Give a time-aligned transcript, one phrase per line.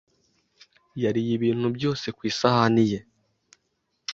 [1.03, 2.99] yariye ibintu byose ku isahani ye.